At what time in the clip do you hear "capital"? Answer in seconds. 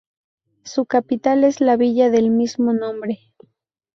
0.87-1.43